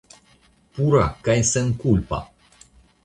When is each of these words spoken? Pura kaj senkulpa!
Pura 0.77 1.03
kaj 1.27 1.37
senkulpa! 1.53 2.23